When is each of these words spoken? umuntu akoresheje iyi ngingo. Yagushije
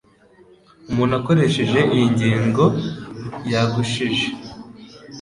umuntu 0.89 1.13
akoresheje 1.19 1.79
iyi 1.95 2.07
ngingo. 2.13 2.65
Yagushije 3.51 4.27